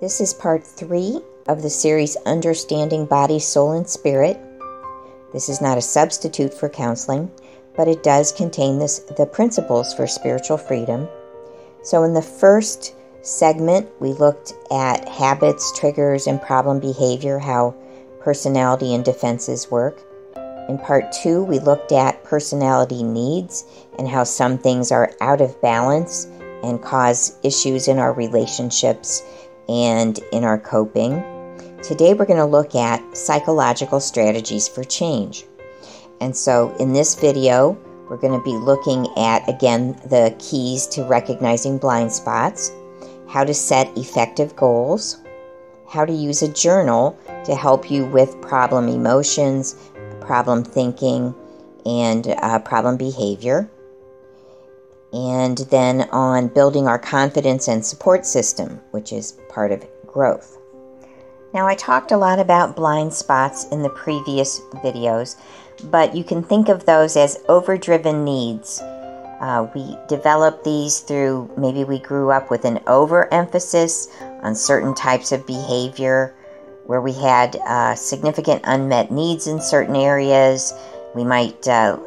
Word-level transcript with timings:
This 0.00 0.20
is 0.20 0.32
part 0.32 0.64
three 0.64 1.20
of 1.48 1.60
the 1.60 1.70
series 1.70 2.16
Understanding 2.24 3.04
Body, 3.04 3.40
Soul, 3.40 3.72
and 3.72 3.88
Spirit. 3.88 4.38
This 5.32 5.48
is 5.48 5.60
not 5.60 5.76
a 5.76 5.82
substitute 5.82 6.54
for 6.54 6.68
counseling, 6.68 7.32
but 7.74 7.88
it 7.88 8.04
does 8.04 8.30
contain 8.30 8.78
this, 8.78 9.00
the 9.16 9.26
principles 9.26 9.92
for 9.92 10.06
spiritual 10.06 10.56
freedom. 10.56 11.08
So, 11.82 12.04
in 12.04 12.14
the 12.14 12.22
first 12.22 12.94
segment, 13.22 13.88
we 13.98 14.12
looked 14.12 14.52
at 14.70 15.08
habits, 15.08 15.76
triggers, 15.76 16.28
and 16.28 16.40
problem 16.40 16.78
behavior, 16.78 17.40
how 17.40 17.74
personality 18.20 18.94
and 18.94 19.04
defenses 19.04 19.68
work. 19.68 20.00
In 20.68 20.78
part 20.78 21.10
two, 21.10 21.42
we 21.42 21.58
looked 21.58 21.90
at 21.90 22.22
personality 22.22 23.02
needs 23.02 23.64
and 23.98 24.06
how 24.06 24.22
some 24.22 24.58
things 24.58 24.92
are 24.92 25.10
out 25.20 25.40
of 25.40 25.60
balance 25.60 26.26
and 26.62 26.80
cause 26.80 27.36
issues 27.42 27.88
in 27.88 27.98
our 27.98 28.12
relationships 28.12 29.24
and 29.68 30.18
in 30.32 30.44
our 30.44 30.58
coping. 30.58 31.22
Today, 31.82 32.14
we're 32.14 32.26
going 32.26 32.38
to 32.38 32.44
look 32.44 32.74
at 32.74 33.16
psychological 33.16 34.00
strategies 34.00 34.68
for 34.68 34.82
change. 34.84 35.44
And 36.20 36.36
so, 36.36 36.74
in 36.80 36.92
this 36.92 37.14
video, 37.14 37.78
we're 38.08 38.16
going 38.16 38.38
to 38.38 38.44
be 38.44 38.56
looking 38.56 39.06
at 39.16 39.48
again 39.48 39.92
the 40.06 40.34
keys 40.38 40.86
to 40.88 41.04
recognizing 41.04 41.78
blind 41.78 42.12
spots, 42.12 42.72
how 43.28 43.44
to 43.44 43.54
set 43.54 43.96
effective 43.96 44.56
goals, 44.56 45.18
how 45.88 46.04
to 46.04 46.12
use 46.12 46.42
a 46.42 46.52
journal 46.52 47.18
to 47.44 47.54
help 47.54 47.90
you 47.90 48.06
with 48.06 48.40
problem 48.40 48.88
emotions, 48.88 49.76
problem 50.20 50.64
thinking, 50.64 51.34
and 51.86 52.28
uh, 52.28 52.58
problem 52.58 52.96
behavior 52.96 53.70
and 55.12 55.58
then 55.70 56.02
on 56.10 56.48
building 56.48 56.86
our 56.86 56.98
confidence 56.98 57.68
and 57.68 57.84
support 57.84 58.26
system, 58.26 58.80
which 58.90 59.12
is 59.12 59.38
part 59.48 59.72
of 59.72 59.86
growth. 60.06 60.58
Now, 61.54 61.66
I 61.66 61.74
talked 61.74 62.12
a 62.12 62.16
lot 62.16 62.38
about 62.38 62.76
blind 62.76 63.12
spots 63.12 63.66
in 63.68 63.82
the 63.82 63.88
previous 63.88 64.60
videos, 64.84 65.36
but 65.84 66.14
you 66.14 66.22
can 66.22 66.42
think 66.42 66.68
of 66.68 66.84
those 66.84 67.16
as 67.16 67.42
overdriven 67.48 68.24
needs. 68.24 68.80
Uh, 69.40 69.68
we 69.74 69.96
develop 70.08 70.62
these 70.64 71.00
through 71.00 71.50
maybe 71.56 71.84
we 71.84 72.00
grew 72.00 72.30
up 72.30 72.50
with 72.50 72.64
an 72.64 72.80
overemphasis 72.86 74.08
on 74.42 74.54
certain 74.54 74.94
types 74.94 75.32
of 75.32 75.46
behavior 75.46 76.34
where 76.86 77.00
we 77.00 77.12
had 77.12 77.56
uh, 77.66 77.94
significant 77.94 78.60
unmet 78.64 79.10
needs 79.10 79.46
in 79.46 79.60
certain 79.60 79.94
areas. 79.94 80.74
We 81.14 81.22
might 81.22 81.66
uh, 81.68 81.98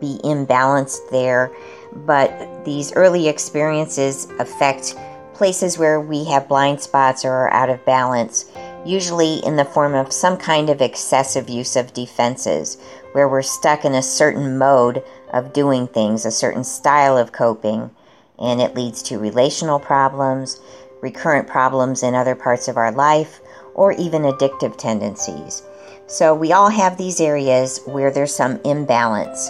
be 0.00 0.20
imbalanced 0.22 1.10
there 1.10 1.50
but 1.92 2.64
these 2.64 2.92
early 2.92 3.28
experiences 3.28 4.28
affect 4.38 4.94
places 5.34 5.78
where 5.78 6.00
we 6.00 6.24
have 6.26 6.48
blind 6.48 6.80
spots 6.80 7.24
or 7.24 7.30
are 7.30 7.52
out 7.52 7.70
of 7.70 7.84
balance, 7.86 8.44
usually 8.84 9.36
in 9.38 9.56
the 9.56 9.64
form 9.64 9.94
of 9.94 10.12
some 10.12 10.36
kind 10.36 10.68
of 10.68 10.82
excessive 10.82 11.48
use 11.48 11.76
of 11.76 11.94
defenses, 11.94 12.76
where 13.12 13.28
we're 13.28 13.42
stuck 13.42 13.84
in 13.84 13.94
a 13.94 14.02
certain 14.02 14.58
mode 14.58 15.02
of 15.32 15.52
doing 15.52 15.86
things, 15.86 16.24
a 16.24 16.30
certain 16.30 16.64
style 16.64 17.16
of 17.16 17.32
coping, 17.32 17.90
and 18.38 18.60
it 18.60 18.74
leads 18.74 19.02
to 19.02 19.18
relational 19.18 19.78
problems, 19.78 20.60
recurrent 21.00 21.48
problems 21.48 22.02
in 22.02 22.14
other 22.14 22.34
parts 22.34 22.68
of 22.68 22.76
our 22.76 22.92
life, 22.92 23.40
or 23.74 23.92
even 23.92 24.22
addictive 24.22 24.76
tendencies. 24.76 25.62
So, 26.06 26.34
we 26.34 26.52
all 26.52 26.68
have 26.68 26.98
these 26.98 27.20
areas 27.20 27.80
where 27.86 28.10
there's 28.10 28.34
some 28.34 28.60
imbalance. 28.64 29.48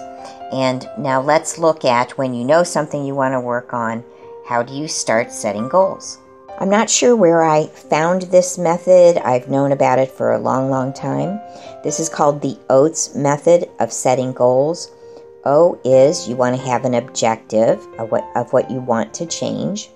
And 0.53 0.89
now 0.98 1.20
let's 1.20 1.59
look 1.59 1.84
at 1.84 2.19
when 2.19 2.34
you 2.34 2.45
know 2.45 2.62
something 2.62 3.05
you 3.05 3.15
want 3.15 3.34
to 3.34 3.41
work 3.41 3.73
on, 3.73 4.05
how 4.47 4.62
do 4.62 4.75
you 4.75 4.89
start 4.89 5.31
setting 5.31 5.69
goals? 5.69 6.19
I'm 6.59 6.69
not 6.69 6.91
sure 6.91 7.17
where 7.17 7.43
I 7.43 7.69
found 7.69 8.23
this 8.23 8.59
method. 8.59 9.17
I've 9.19 9.48
known 9.48 9.73
about 9.73 9.98
it 9.98 10.11
for 10.11 10.33
a 10.33 10.39
long, 10.39 10.69
long 10.69 10.93
time. 10.93 11.41
This 11.83 12.01
is 12.01 12.09
called 12.09 12.43
the 12.43 12.59
OATS 12.69 13.15
method 13.15 13.71
of 13.78 13.93
setting 13.93 14.33
goals. 14.33 14.91
O 15.47 15.81
is 15.84 16.28
you 16.28 16.37
want 16.37 16.55
to 16.55 16.62
have 16.62 16.84
an 16.84 16.94
objective 16.94 17.78
of 17.99 18.10
what, 18.10 18.28
of 18.34 18.53
what 18.53 18.71
you 18.71 18.81
want 18.81 19.15
to 19.15 19.27
change. 19.27 19.91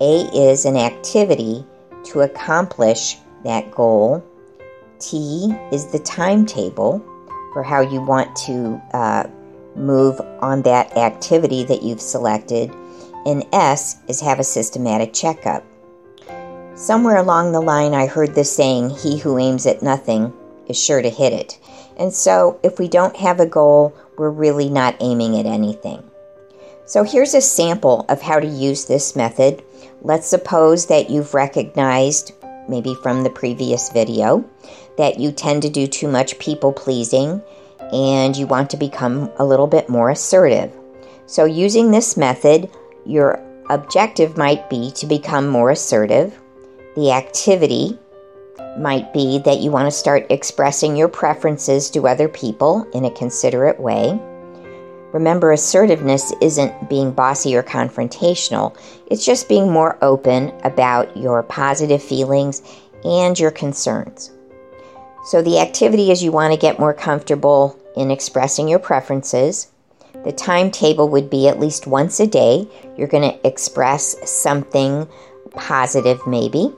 A 0.00 0.28
is 0.32 0.64
an 0.64 0.76
activity 0.76 1.66
to 2.04 2.20
accomplish 2.20 3.16
that 3.44 3.70
goal. 3.72 4.24
T 5.00 5.52
is 5.72 5.86
the 5.86 5.98
timetable 5.98 7.04
for 7.52 7.62
how 7.62 7.80
you 7.80 8.00
want 8.00 8.34
to 8.36 8.80
uh, 8.92 9.24
move 9.76 10.20
on 10.40 10.62
that 10.62 10.96
activity 10.96 11.64
that 11.64 11.82
you've 11.82 12.00
selected. 12.00 12.70
And 13.24 13.44
S 13.52 13.96
is 14.08 14.20
have 14.20 14.40
a 14.40 14.44
systematic 14.44 15.12
checkup. 15.12 15.64
Somewhere 16.74 17.18
along 17.18 17.52
the 17.52 17.60
line, 17.60 17.94
I 17.94 18.06
heard 18.06 18.34
the 18.34 18.44
saying, 18.44 18.90
He 18.90 19.18
who 19.18 19.38
aims 19.38 19.66
at 19.66 19.82
nothing 19.82 20.32
is 20.66 20.82
sure 20.82 21.02
to 21.02 21.10
hit 21.10 21.32
it. 21.32 21.58
And 21.98 22.12
so, 22.12 22.58
if 22.62 22.78
we 22.78 22.88
don't 22.88 23.16
have 23.16 23.40
a 23.40 23.46
goal, 23.46 23.94
we're 24.16 24.30
really 24.30 24.68
not 24.68 24.96
aiming 25.00 25.38
at 25.38 25.46
anything. 25.46 26.02
So, 26.86 27.04
here's 27.04 27.34
a 27.34 27.40
sample 27.40 28.06
of 28.08 28.22
how 28.22 28.40
to 28.40 28.46
use 28.46 28.86
this 28.86 29.14
method. 29.14 29.62
Let's 30.00 30.26
suppose 30.26 30.86
that 30.86 31.10
you've 31.10 31.34
recognized, 31.34 32.32
maybe 32.68 32.94
from 33.02 33.22
the 33.22 33.30
previous 33.30 33.90
video, 33.90 34.44
that 34.96 35.18
you 35.18 35.32
tend 35.32 35.62
to 35.62 35.70
do 35.70 35.86
too 35.86 36.08
much 36.08 36.38
people 36.38 36.72
pleasing 36.72 37.42
and 37.92 38.36
you 38.36 38.46
want 38.46 38.70
to 38.70 38.76
become 38.76 39.30
a 39.38 39.44
little 39.44 39.66
bit 39.66 39.88
more 39.88 40.10
assertive. 40.10 40.74
So, 41.26 41.44
using 41.44 41.90
this 41.90 42.16
method, 42.16 42.70
your 43.04 43.42
objective 43.70 44.36
might 44.36 44.68
be 44.68 44.90
to 44.92 45.06
become 45.06 45.48
more 45.48 45.70
assertive. 45.70 46.38
The 46.96 47.12
activity 47.12 47.98
might 48.78 49.12
be 49.12 49.38
that 49.40 49.60
you 49.60 49.70
want 49.70 49.86
to 49.86 49.96
start 49.96 50.26
expressing 50.30 50.96
your 50.96 51.08
preferences 51.08 51.90
to 51.90 52.08
other 52.08 52.28
people 52.28 52.86
in 52.94 53.04
a 53.04 53.10
considerate 53.10 53.80
way. 53.80 54.18
Remember, 55.12 55.52
assertiveness 55.52 56.32
isn't 56.40 56.88
being 56.88 57.12
bossy 57.12 57.54
or 57.54 57.62
confrontational, 57.62 58.74
it's 59.06 59.26
just 59.26 59.48
being 59.48 59.70
more 59.70 59.98
open 60.02 60.52
about 60.64 61.14
your 61.16 61.42
positive 61.42 62.02
feelings 62.02 62.62
and 63.04 63.38
your 63.38 63.50
concerns. 63.50 64.30
So, 65.24 65.40
the 65.40 65.60
activity 65.60 66.10
is 66.10 66.22
you 66.22 66.32
want 66.32 66.52
to 66.52 66.58
get 66.58 66.80
more 66.80 66.94
comfortable 66.94 67.78
in 67.96 68.10
expressing 68.10 68.68
your 68.68 68.80
preferences. 68.80 69.68
The 70.24 70.32
timetable 70.32 71.08
would 71.10 71.30
be 71.30 71.48
at 71.48 71.60
least 71.60 71.86
once 71.86 72.20
a 72.20 72.26
day. 72.26 72.68
You're 72.96 73.08
going 73.08 73.30
to 73.30 73.46
express 73.46 74.16
something 74.28 75.08
positive, 75.52 76.26
maybe. 76.26 76.72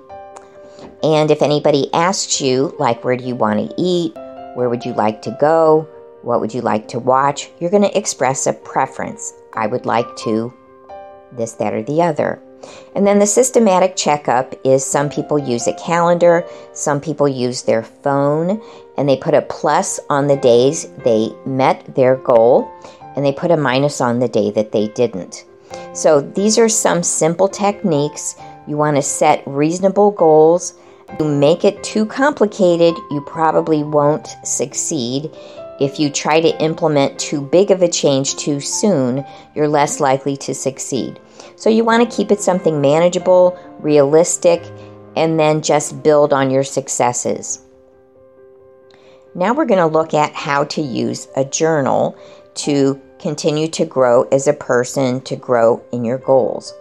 And 1.03 1.31
if 1.31 1.43
anybody 1.43 1.93
asks 1.93 2.41
you, 2.41 2.75
like, 2.78 3.05
where 3.05 3.16
do 3.16 3.25
you 3.25 3.34
want 3.34 3.60
to 3.60 3.75
eat? 3.78 4.15
Where 4.55 4.69
would 4.69 4.84
you 4.84 4.93
like 4.93 5.22
to 5.22 5.37
go? 5.41 5.88
What 6.22 6.41
would 6.41 6.55
you 6.55 6.61
like 6.61 6.88
to 6.88 6.99
watch? 6.99 7.50
You're 7.61 7.71
going 7.71 7.82
to 7.82 7.99
express 7.99 8.47
a 8.47 8.53
preference. 8.53 9.34
I 9.55 9.66
would 9.66 9.84
like 9.84 10.16
to 10.19 10.53
this, 11.32 11.53
that, 11.55 11.75
or 11.75 11.82
the 11.82 12.03
other. 12.03 12.41
And 12.94 13.06
then 13.06 13.19
the 13.19 13.26
systematic 13.26 13.97
checkup 13.97 14.54
is 14.64 14.84
some 14.84 15.08
people 15.10 15.38
use 15.38 15.66
a 15.66 15.75
calendar, 15.75 16.44
some 16.72 17.00
people 17.00 17.28
use 17.28 17.62
their 17.62 17.82
phone, 17.82 18.62
and 18.97 19.08
they 19.08 19.16
put 19.16 19.34
a 19.34 19.42
plus 19.42 20.00
on 20.10 20.26
the 20.26 20.36
days 20.36 20.88
they 21.04 21.30
met 21.44 21.94
their 21.94 22.16
goal, 22.16 22.70
and 23.16 23.25
they 23.25 23.32
put 23.32 23.50
a 23.50 23.56
minus 23.56 24.00
on 24.00 24.19
the 24.19 24.28
day 24.28 24.50
that 24.52 24.72
they 24.72 24.88
didn't. 24.88 25.44
So 25.92 26.20
these 26.20 26.58
are 26.58 26.69
some 26.69 27.02
simple 27.02 27.48
techniques. 27.48 28.36
You 28.66 28.76
want 28.76 28.96
to 28.96 29.02
set 29.02 29.42
reasonable 29.46 30.10
goals. 30.12 30.75
You 31.19 31.26
make 31.26 31.64
it 31.64 31.82
too 31.84 32.06
complicated, 32.06 32.94
you 33.10 33.20
probably 33.26 33.84
won't 33.84 34.28
succeed. 34.44 35.31
If 35.81 35.98
you 35.98 36.08
try 36.08 36.41
to 36.41 36.62
implement 36.62 37.19
too 37.19 37.41
big 37.41 37.70
of 37.70 37.82
a 37.82 37.88
change 37.88 38.36
too 38.36 38.60
soon, 38.60 39.25
you're 39.54 39.69
less 39.69 40.00
likely 40.00 40.36
to 40.38 40.54
succeed. 40.54 41.20
So 41.56 41.71
you 41.71 41.84
want 41.84 42.09
to 42.09 42.16
keep 42.16 42.31
it 42.31 42.41
something 42.41 42.81
manageable, 42.81 43.59
realistic, 43.81 44.62
and 45.17 45.38
then 45.38 45.62
just 45.62 46.02
build 46.02 46.32
on 46.32 46.50
your 46.50 46.64
successes. 46.64 47.61
Now 49.35 49.52
we're 49.52 49.64
going 49.64 49.79
to 49.79 49.87
look 49.87 50.14
at 50.14 50.32
how 50.32 50.64
to 50.64 50.81
use 50.81 51.29
a 51.37 51.44
journal 51.44 52.17
to 52.55 53.00
continue 53.19 53.69
to 53.69 53.85
grow 53.85 54.25
as 54.25 54.46
a 54.46 54.52
person, 54.52 55.20
to 55.23 55.35
grow 55.35 55.82
in 55.93 56.05
your 56.05 56.19
goals. 56.19 56.73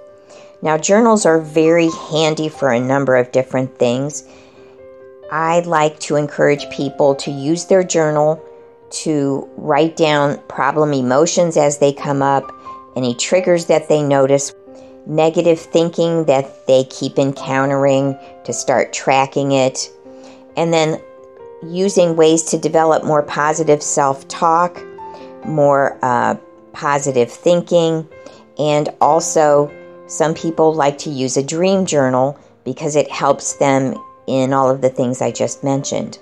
Now, 0.61 0.77
journals 0.77 1.25
are 1.25 1.41
very 1.41 1.89
handy 2.09 2.47
for 2.47 2.71
a 2.71 2.79
number 2.79 3.17
of 3.17 3.31
different 3.31 3.77
things. 3.77 4.23
I 5.31 5.59
like 5.61 5.99
to 6.01 6.15
encourage 6.15 6.69
people 6.69 7.15
to 7.15 7.31
use 7.31 7.65
their 7.65 7.83
journal 7.83 8.41
to 8.91 9.49
write 9.57 9.97
down 9.97 10.37
problem 10.47 10.93
emotions 10.93 11.57
as 11.57 11.79
they 11.79 11.91
come 11.91 12.21
up, 12.21 12.51
any 12.95 13.15
triggers 13.15 13.65
that 13.65 13.89
they 13.89 14.01
notice 14.01 14.53
negative 15.05 15.59
thinking 15.59 16.25
that 16.25 16.65
they 16.67 16.85
keep 16.85 17.17
encountering, 17.19 18.17
to 18.45 18.53
start 18.53 18.93
tracking 18.93 19.51
it, 19.51 19.89
and 20.55 20.73
then 20.73 21.01
using 21.63 22.15
ways 22.15 22.43
to 22.43 22.57
develop 22.57 23.03
more 23.03 23.23
positive 23.23 23.81
self 23.81 24.27
talk, 24.27 24.81
more 25.45 25.97
uh, 26.01 26.35
positive 26.73 27.31
thinking, 27.31 28.07
and 28.57 28.89
also 29.01 29.71
some 30.07 30.33
people 30.33 30.73
like 30.73 30.97
to 30.99 31.09
use 31.09 31.37
a 31.37 31.43
dream 31.43 31.85
journal 31.85 32.37
because 32.63 32.95
it 32.95 33.09
helps 33.11 33.53
them 33.53 33.95
in 34.27 34.53
all 34.53 34.69
of 34.69 34.81
the 34.81 34.89
things 34.89 35.21
I 35.21 35.31
just 35.31 35.63
mentioned. 35.63 36.19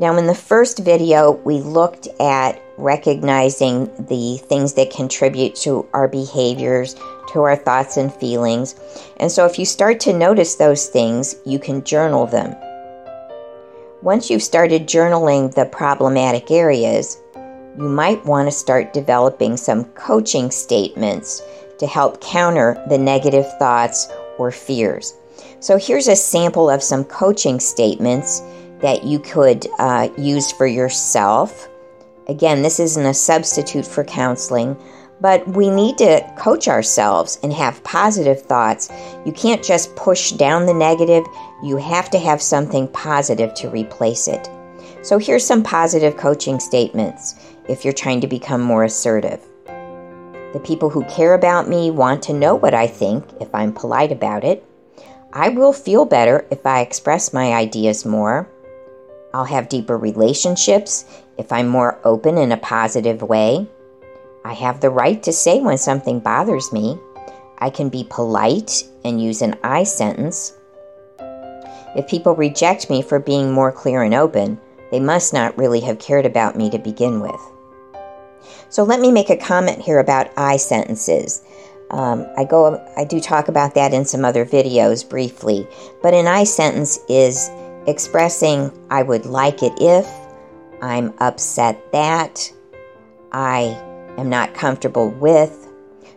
Now, 0.00 0.16
in 0.16 0.28
the 0.28 0.34
first 0.34 0.78
video, 0.78 1.32
we 1.44 1.58
looked 1.58 2.06
at 2.20 2.62
recognizing 2.76 3.86
the 4.06 4.38
things 4.46 4.74
that 4.74 4.92
contribute 4.92 5.56
to 5.56 5.88
our 5.92 6.06
behaviors, 6.06 6.94
to 7.32 7.42
our 7.42 7.56
thoughts 7.56 7.96
and 7.96 8.14
feelings. 8.14 8.76
And 9.16 9.30
so, 9.30 9.44
if 9.44 9.58
you 9.58 9.64
start 9.64 9.98
to 10.00 10.12
notice 10.12 10.54
those 10.54 10.86
things, 10.86 11.34
you 11.44 11.58
can 11.58 11.82
journal 11.82 12.26
them. 12.26 12.54
Once 14.00 14.30
you've 14.30 14.44
started 14.44 14.86
journaling 14.86 15.52
the 15.52 15.64
problematic 15.64 16.52
areas, 16.52 17.20
you 17.76 17.88
might 17.88 18.24
want 18.24 18.46
to 18.46 18.52
start 18.52 18.92
developing 18.92 19.56
some 19.56 19.84
coaching 19.94 20.52
statements 20.52 21.42
to 21.80 21.88
help 21.88 22.20
counter 22.20 22.80
the 22.88 22.98
negative 22.98 23.46
thoughts 23.58 24.08
or 24.38 24.52
fears. 24.52 25.16
So, 25.58 25.76
here's 25.76 26.06
a 26.06 26.14
sample 26.14 26.70
of 26.70 26.84
some 26.84 27.02
coaching 27.04 27.58
statements 27.58 28.42
that 28.80 29.04
you 29.04 29.18
could 29.18 29.66
uh, 29.78 30.08
use 30.16 30.52
for 30.52 30.66
yourself. 30.66 31.68
Again, 32.28 32.62
this 32.62 32.78
isn't 32.78 33.06
a 33.06 33.14
substitute 33.14 33.86
for 33.86 34.04
counseling, 34.04 34.76
but 35.20 35.46
we 35.48 35.68
need 35.70 35.98
to 35.98 36.20
coach 36.38 36.68
ourselves 36.68 37.38
and 37.42 37.52
have 37.52 37.82
positive 37.84 38.40
thoughts. 38.40 38.90
You 39.24 39.32
can't 39.32 39.64
just 39.64 39.94
push 39.96 40.32
down 40.32 40.66
the 40.66 40.74
negative, 40.74 41.24
you 41.62 41.76
have 41.76 42.10
to 42.10 42.18
have 42.18 42.40
something 42.40 42.88
positive 42.88 43.54
to 43.54 43.70
replace 43.70 44.28
it. 44.28 44.48
So, 45.02 45.18
here's 45.18 45.46
some 45.46 45.62
positive 45.62 46.16
coaching 46.16 46.60
statements 46.60 47.34
if 47.68 47.84
you're 47.84 47.92
trying 47.92 48.20
to 48.20 48.26
become 48.26 48.60
more 48.60 48.84
assertive. 48.84 49.40
The 50.52 50.62
people 50.64 50.88
who 50.88 51.04
care 51.04 51.34
about 51.34 51.68
me 51.68 51.90
want 51.90 52.22
to 52.24 52.32
know 52.32 52.54
what 52.54 52.74
I 52.74 52.86
think 52.86 53.24
if 53.40 53.54
I'm 53.54 53.72
polite 53.72 54.12
about 54.12 54.44
it. 54.44 54.64
I 55.32 55.50
will 55.50 55.74
feel 55.74 56.06
better 56.06 56.46
if 56.50 56.64
I 56.64 56.80
express 56.80 57.34
my 57.34 57.52
ideas 57.52 58.06
more. 58.06 58.48
I'll 59.34 59.44
have 59.44 59.68
deeper 59.68 59.96
relationships 59.96 61.04
if 61.36 61.52
I'm 61.52 61.68
more 61.68 62.00
open 62.04 62.38
in 62.38 62.52
a 62.52 62.56
positive 62.56 63.22
way. 63.22 63.66
I 64.44 64.54
have 64.54 64.80
the 64.80 64.90
right 64.90 65.22
to 65.24 65.32
say 65.32 65.60
when 65.60 65.78
something 65.78 66.20
bothers 66.20 66.72
me. 66.72 66.98
I 67.58 67.70
can 67.70 67.88
be 67.88 68.06
polite 68.08 68.84
and 69.04 69.22
use 69.22 69.42
an 69.42 69.56
I 69.62 69.84
sentence. 69.84 70.54
If 71.96 72.08
people 72.08 72.34
reject 72.34 72.88
me 72.88 73.02
for 73.02 73.18
being 73.18 73.52
more 73.52 73.72
clear 73.72 74.02
and 74.02 74.14
open, 74.14 74.60
they 74.90 75.00
must 75.00 75.32
not 75.32 75.56
really 75.58 75.80
have 75.80 75.98
cared 75.98 76.26
about 76.26 76.56
me 76.56 76.70
to 76.70 76.78
begin 76.78 77.20
with. 77.20 77.40
So 78.70 78.82
let 78.84 79.00
me 79.00 79.10
make 79.10 79.30
a 79.30 79.36
comment 79.36 79.80
here 79.80 79.98
about 79.98 80.30
I 80.36 80.56
sentences. 80.56 81.42
Um, 81.90 82.26
I 82.36 82.44
go, 82.44 82.84
I 82.96 83.04
do 83.04 83.18
talk 83.20 83.48
about 83.48 83.74
that 83.74 83.94
in 83.94 84.04
some 84.04 84.24
other 84.24 84.44
videos 84.44 85.08
briefly, 85.08 85.66
but 86.02 86.14
an 86.14 86.26
I 86.26 86.44
sentence 86.44 86.98
is 87.08 87.50
expressing 87.88 88.70
I 88.90 89.02
would 89.02 89.26
like 89.26 89.62
it 89.62 89.72
if, 89.80 90.06
I'm 90.82 91.12
upset 91.18 91.92
that, 91.92 92.52
I 93.32 93.76
am 94.16 94.28
not 94.28 94.54
comfortable 94.54 95.10
with. 95.10 95.66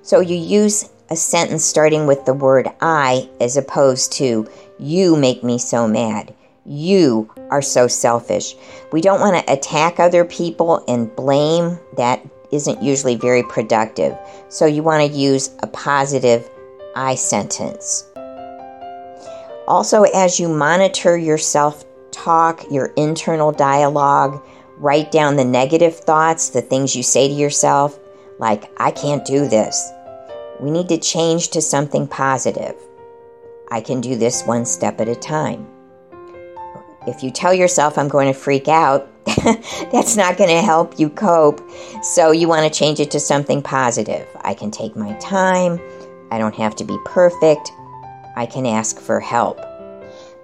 So 0.03 0.19
you 0.19 0.35
use 0.35 0.89
a 1.09 1.15
sentence 1.15 1.63
starting 1.63 2.07
with 2.07 2.25
the 2.25 2.33
word 2.33 2.69
I 2.81 3.29
as 3.39 3.57
opposed 3.57 4.13
to 4.13 4.47
you 4.79 5.15
make 5.15 5.43
me 5.43 5.57
so 5.57 5.87
mad. 5.87 6.33
You 6.65 7.31
are 7.49 7.61
so 7.61 7.87
selfish. 7.87 8.55
We 8.91 9.01
don't 9.01 9.19
want 9.19 9.45
to 9.45 9.53
attack 9.53 9.99
other 9.99 10.25
people 10.25 10.83
and 10.87 11.13
blame. 11.15 11.79
That 11.97 12.25
isn't 12.51 12.83
usually 12.83 13.15
very 13.15 13.43
productive. 13.43 14.17
So 14.49 14.65
you 14.65 14.83
want 14.83 15.09
to 15.09 15.17
use 15.17 15.49
a 15.59 15.67
positive 15.67 16.49
I 16.95 17.15
sentence. 17.15 18.05
Also, 19.71 20.03
as 20.03 20.37
you 20.37 20.49
monitor 20.49 21.17
your 21.17 21.37
self 21.37 21.85
talk, 22.11 22.69
your 22.69 22.87
internal 22.97 23.53
dialogue, 23.53 24.45
write 24.75 25.13
down 25.13 25.37
the 25.37 25.45
negative 25.45 25.95
thoughts, 25.95 26.49
the 26.49 26.61
things 26.61 26.93
you 26.93 27.01
say 27.01 27.29
to 27.29 27.33
yourself, 27.33 27.97
like, 28.37 28.69
I 28.81 28.91
can't 28.91 29.23
do 29.23 29.47
this. 29.47 29.89
We 30.59 30.71
need 30.71 30.89
to 30.89 30.97
change 30.97 31.51
to 31.51 31.61
something 31.61 32.05
positive. 32.05 32.75
I 33.71 33.79
can 33.79 34.01
do 34.01 34.17
this 34.17 34.43
one 34.43 34.65
step 34.65 34.99
at 34.99 35.07
a 35.07 35.15
time. 35.15 35.65
If 37.07 37.23
you 37.23 37.31
tell 37.31 37.53
yourself, 37.53 37.97
I'm 37.97 38.09
going 38.09 38.27
to 38.27 38.37
freak 38.37 38.67
out, 38.67 39.07
that's 39.89 40.17
not 40.17 40.35
going 40.35 40.49
to 40.49 40.61
help 40.61 40.99
you 40.99 41.09
cope. 41.09 41.61
So 42.03 42.31
you 42.31 42.49
want 42.49 42.69
to 42.69 42.77
change 42.77 42.99
it 42.99 43.09
to 43.11 43.21
something 43.21 43.61
positive. 43.61 44.27
I 44.41 44.53
can 44.53 44.69
take 44.69 44.97
my 44.97 45.13
time. 45.19 45.79
I 46.29 46.39
don't 46.39 46.55
have 46.55 46.75
to 46.75 46.83
be 46.83 46.97
perfect. 47.05 47.71
I 48.35 48.45
can 48.45 48.65
ask 48.65 48.99
for 48.99 49.19
help. 49.19 49.59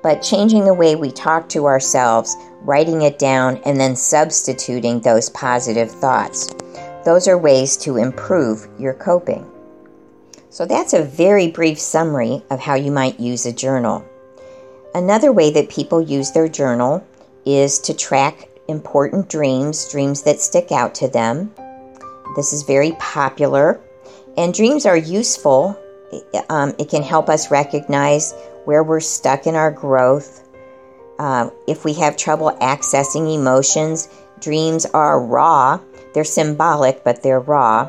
But 0.03 0.21
changing 0.21 0.65
the 0.65 0.73
way 0.73 0.95
we 0.95 1.11
talk 1.11 1.49
to 1.49 1.65
ourselves, 1.65 2.35
writing 2.61 3.01
it 3.01 3.19
down, 3.19 3.57
and 3.65 3.79
then 3.79 3.95
substituting 3.95 5.01
those 5.01 5.29
positive 5.31 5.91
thoughts. 5.91 6.49
Those 7.05 7.27
are 7.27 7.37
ways 7.37 7.77
to 7.77 7.97
improve 7.97 8.67
your 8.77 8.93
coping. 8.93 9.49
So, 10.49 10.65
that's 10.65 10.93
a 10.93 11.03
very 11.03 11.49
brief 11.49 11.79
summary 11.79 12.41
of 12.49 12.59
how 12.59 12.75
you 12.75 12.91
might 12.91 13.19
use 13.19 13.45
a 13.45 13.53
journal. 13.53 14.03
Another 14.95 15.31
way 15.31 15.51
that 15.51 15.69
people 15.69 16.01
use 16.01 16.31
their 16.31 16.47
journal 16.47 17.05
is 17.45 17.79
to 17.79 17.93
track 17.93 18.49
important 18.67 19.29
dreams, 19.29 19.89
dreams 19.91 20.23
that 20.23 20.39
stick 20.39 20.71
out 20.71 20.95
to 20.95 21.07
them. 21.07 21.53
This 22.35 22.53
is 22.53 22.63
very 22.63 22.91
popular, 22.93 23.79
and 24.37 24.53
dreams 24.53 24.85
are 24.85 24.97
useful 24.97 25.77
um, 26.49 26.73
it 26.79 26.89
can 26.89 27.03
help 27.03 27.29
us 27.29 27.51
recognize 27.51 28.33
where 28.65 28.83
we're 28.83 28.99
stuck 28.99 29.47
in 29.47 29.55
our 29.55 29.71
growth. 29.71 30.47
Uh, 31.19 31.49
if 31.67 31.83
we 31.83 31.93
have 31.93 32.17
trouble 32.17 32.51
accessing 32.61 33.33
emotions, 33.33 34.09
dreams 34.39 34.85
are 34.87 35.23
raw. 35.23 35.79
They're 36.13 36.23
symbolic, 36.23 37.03
but 37.03 37.23
they're 37.23 37.39
raw. 37.39 37.85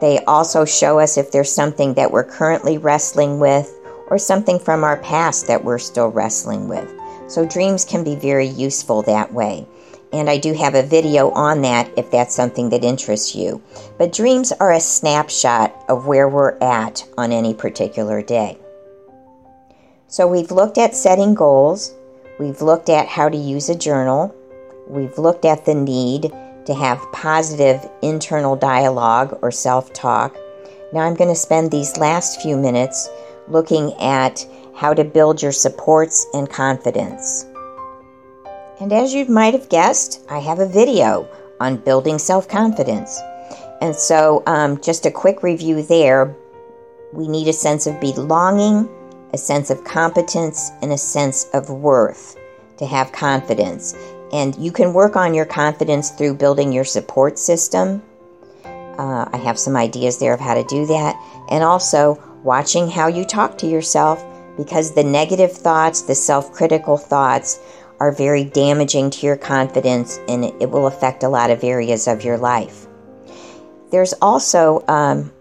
They 0.00 0.18
also 0.24 0.64
show 0.64 0.98
us 0.98 1.18
if 1.18 1.30
there's 1.30 1.52
something 1.52 1.94
that 1.94 2.10
we're 2.10 2.24
currently 2.24 2.78
wrestling 2.78 3.38
with 3.38 3.78
or 4.08 4.18
something 4.18 4.58
from 4.58 4.82
our 4.82 4.96
past 4.98 5.46
that 5.46 5.64
we're 5.64 5.78
still 5.78 6.08
wrestling 6.08 6.68
with. 6.68 6.90
So, 7.28 7.46
dreams 7.46 7.84
can 7.84 8.02
be 8.02 8.16
very 8.16 8.46
useful 8.46 9.02
that 9.02 9.32
way 9.32 9.66
and 10.12 10.28
I 10.28 10.38
do 10.38 10.52
have 10.54 10.74
a 10.74 10.82
video 10.82 11.30
on 11.30 11.62
that 11.62 11.90
if 11.96 12.10
that's 12.10 12.34
something 12.34 12.70
that 12.70 12.84
interests 12.84 13.34
you. 13.34 13.62
But 13.98 14.12
dreams 14.12 14.52
are 14.52 14.72
a 14.72 14.80
snapshot 14.80 15.74
of 15.88 16.06
where 16.06 16.28
we're 16.28 16.58
at 16.58 17.04
on 17.16 17.32
any 17.32 17.54
particular 17.54 18.22
day. 18.22 18.58
So 20.08 20.26
we've 20.26 20.50
looked 20.50 20.78
at 20.78 20.96
setting 20.96 21.34
goals, 21.34 21.94
we've 22.40 22.60
looked 22.60 22.88
at 22.88 23.06
how 23.06 23.28
to 23.28 23.36
use 23.36 23.68
a 23.68 23.78
journal, 23.78 24.34
we've 24.88 25.16
looked 25.18 25.44
at 25.44 25.64
the 25.64 25.74
need 25.74 26.32
to 26.66 26.74
have 26.74 27.12
positive 27.12 27.88
internal 28.02 28.56
dialogue 28.56 29.38
or 29.42 29.50
self 29.52 29.92
talk. 29.92 30.36
Now 30.92 31.00
I'm 31.00 31.14
going 31.14 31.30
to 31.30 31.36
spend 31.36 31.70
these 31.70 31.96
last 31.96 32.42
few 32.42 32.56
minutes 32.56 33.08
looking 33.46 33.92
at 34.00 34.44
how 34.74 34.94
to 34.94 35.04
build 35.04 35.42
your 35.42 35.52
supports 35.52 36.26
and 36.34 36.50
confidence. 36.50 37.46
And 38.80 38.94
as 38.94 39.12
you 39.12 39.26
might 39.26 39.52
have 39.52 39.68
guessed, 39.68 40.22
I 40.30 40.38
have 40.38 40.58
a 40.58 40.66
video 40.66 41.28
on 41.60 41.76
building 41.76 42.18
self 42.18 42.48
confidence. 42.48 43.20
And 43.82 43.94
so, 43.94 44.42
um, 44.46 44.80
just 44.80 45.04
a 45.04 45.10
quick 45.10 45.42
review 45.42 45.82
there. 45.82 46.34
We 47.12 47.28
need 47.28 47.48
a 47.48 47.52
sense 47.52 47.86
of 47.86 48.00
belonging, 48.00 48.88
a 49.34 49.38
sense 49.38 49.68
of 49.68 49.84
competence, 49.84 50.70
and 50.80 50.92
a 50.92 50.98
sense 50.98 51.46
of 51.52 51.68
worth 51.68 52.38
to 52.78 52.86
have 52.86 53.12
confidence. 53.12 53.94
And 54.32 54.56
you 54.56 54.72
can 54.72 54.94
work 54.94 55.14
on 55.14 55.34
your 55.34 55.44
confidence 55.44 56.10
through 56.10 56.34
building 56.34 56.72
your 56.72 56.84
support 56.84 57.38
system. 57.38 58.02
Uh, 58.64 59.28
I 59.30 59.36
have 59.44 59.58
some 59.58 59.76
ideas 59.76 60.18
there 60.18 60.32
of 60.32 60.40
how 60.40 60.54
to 60.54 60.64
do 60.64 60.86
that. 60.86 61.16
And 61.50 61.62
also 61.62 62.22
watching 62.44 62.88
how 62.88 63.08
you 63.08 63.26
talk 63.26 63.58
to 63.58 63.66
yourself 63.66 64.24
because 64.56 64.94
the 64.94 65.04
negative 65.04 65.52
thoughts, 65.52 66.02
the 66.02 66.14
self 66.14 66.52
critical 66.52 66.96
thoughts, 66.96 67.58
are 68.00 68.12
very 68.12 68.44
damaging 68.44 69.10
to 69.10 69.26
your 69.26 69.36
confidence 69.36 70.18
and 70.26 70.44
it 70.44 70.70
will 70.70 70.86
affect 70.86 71.22
a 71.22 71.28
lot 71.28 71.50
of 71.50 71.62
areas 71.62 72.08
of 72.08 72.24
your 72.24 72.38
life. 72.38 72.86
There's 73.90 74.14
also 74.14 74.82
um, 74.88 75.32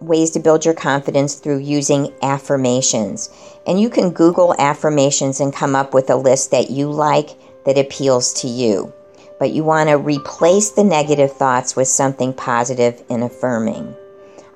ways 0.00 0.30
to 0.32 0.40
build 0.40 0.64
your 0.64 0.74
confidence 0.74 1.34
through 1.34 1.58
using 1.58 2.12
affirmations. 2.22 3.30
And 3.66 3.80
you 3.80 3.90
can 3.90 4.10
Google 4.10 4.54
affirmations 4.58 5.40
and 5.40 5.52
come 5.52 5.74
up 5.74 5.94
with 5.94 6.10
a 6.10 6.16
list 6.16 6.50
that 6.50 6.70
you 6.70 6.90
like 6.90 7.30
that 7.64 7.78
appeals 7.78 8.32
to 8.34 8.48
you. 8.48 8.92
But 9.38 9.52
you 9.52 9.64
want 9.64 9.88
to 9.88 9.98
replace 9.98 10.70
the 10.70 10.84
negative 10.84 11.32
thoughts 11.32 11.74
with 11.74 11.88
something 11.88 12.32
positive 12.32 13.02
and 13.10 13.24
affirming. 13.24 13.94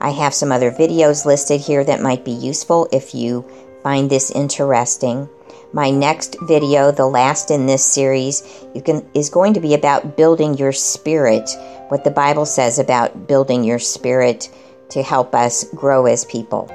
I 0.01 0.11
have 0.11 0.35
some 0.35 0.53
other 0.53 0.71
videos 0.71 1.27
listed 1.27 1.61
here 1.61 1.83
that 1.85 2.01
might 2.01 2.25
be 2.25 2.31
useful 2.31 2.89
if 2.93 3.15
you 3.15 3.45
find 3.83 4.09
this 4.09 4.31
interesting. 4.31 5.29
My 5.75 5.91
next 5.91 6.37
video, 6.45 6.91
the 6.91 7.07
last 7.07 7.51
in 7.51 7.67
this 7.67 7.85
series, 7.85 8.43
can, 8.87 9.07
is 9.13 9.29
going 9.29 9.53
to 9.53 9.61
be 9.61 9.75
about 9.75 10.17
building 10.17 10.57
your 10.57 10.73
spirit, 10.73 11.51
what 11.89 12.05
the 12.05 12.11
Bible 12.11 12.47
says 12.47 12.79
about 12.79 13.29
building 13.29 13.65
your 13.65 13.79
spirit 13.79 14.51
to 14.89 15.03
help 15.03 15.35
us 15.35 15.65
grow 15.75 16.07
as 16.07 16.25
people. 16.25 16.73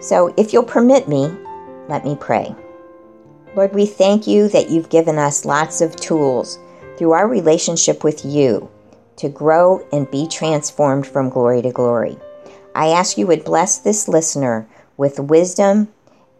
So, 0.00 0.34
if 0.36 0.52
you'll 0.52 0.64
permit 0.64 1.08
me, 1.08 1.34
Let 1.88 2.04
me 2.04 2.14
pray. 2.20 2.54
Lord, 3.56 3.74
we 3.74 3.86
thank 3.86 4.26
you 4.26 4.48
that 4.50 4.70
you've 4.70 4.90
given 4.90 5.18
us 5.18 5.44
lots 5.44 5.80
of 5.80 5.96
tools 5.96 6.58
through 6.96 7.12
our 7.12 7.26
relationship 7.26 8.04
with 8.04 8.24
you 8.24 8.70
to 9.16 9.28
grow 9.28 9.84
and 9.92 10.10
be 10.10 10.28
transformed 10.28 11.06
from 11.06 11.30
glory 11.30 11.62
to 11.62 11.72
glory. 11.72 12.16
I 12.74 12.88
ask 12.90 13.18
you 13.18 13.26
would 13.26 13.44
bless 13.44 13.78
this 13.78 14.06
listener 14.06 14.68
with 14.96 15.18
wisdom 15.18 15.88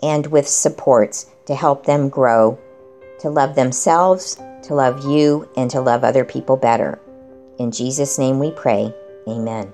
and 0.03 0.27
with 0.27 0.49
supports 0.49 1.27
to 1.47 1.55
help 1.55 1.87
them 1.87 2.09
grow, 2.09 2.59
to 3.21 3.29
love 3.31 3.55
themselves, 3.55 4.37
to 4.63 4.75
love 4.75 5.05
you, 5.05 5.49
and 5.57 5.71
to 5.71 5.81
love 5.81 6.05
other 6.05 6.25
people 6.25 6.57
better. 6.57 7.01
In 7.59 7.71
Jesus' 7.71 8.19
name 8.19 8.39
we 8.39 8.51
pray. 8.53 8.95
Amen. 9.29 9.73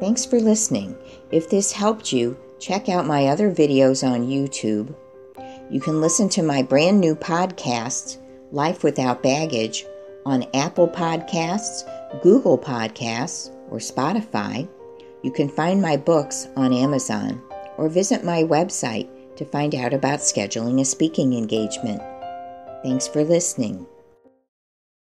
Thanks 0.00 0.24
for 0.24 0.40
listening. 0.40 0.96
If 1.30 1.48
this 1.48 1.72
helped 1.72 2.12
you, 2.12 2.36
check 2.58 2.88
out 2.88 3.06
my 3.06 3.26
other 3.26 3.50
videos 3.50 4.06
on 4.06 4.26
YouTube 4.26 4.94
you 5.72 5.80
can 5.80 6.02
listen 6.02 6.28
to 6.28 6.42
my 6.42 6.62
brand 6.62 7.00
new 7.00 7.14
podcast, 7.14 8.18
Life 8.50 8.84
Without 8.84 9.22
Baggage, 9.22 9.86
on 10.26 10.44
Apple 10.52 10.86
Podcasts, 10.86 11.88
Google 12.20 12.58
Podcasts, 12.58 13.48
or 13.70 13.78
Spotify. 13.78 14.68
You 15.22 15.32
can 15.32 15.48
find 15.48 15.80
my 15.80 15.96
books 15.96 16.48
on 16.56 16.74
Amazon 16.74 17.42
or 17.78 17.88
visit 17.88 18.22
my 18.22 18.42
website 18.42 19.08
to 19.36 19.44
find 19.44 19.74
out 19.74 19.92
about 19.94 20.20
scheduling 20.20 20.80
a 20.80 20.84
speaking 20.84 21.34
engagement. 21.34 22.02
Thanks 22.82 23.06
for 23.06 23.24
listening. 23.24 23.86